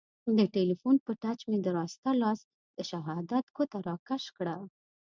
د 0.37 0.39
تیلیفون 0.55 0.95
په 1.05 1.11
ټچ 1.21 1.39
مې 1.49 1.57
د 1.61 1.67
راسته 1.79 2.09
لاس 2.21 2.39
د 2.77 2.79
شهادت 2.89 3.45
ګوته 3.55 3.79
را 3.87 3.95
کش 4.07 4.23
کړه. 4.37 4.55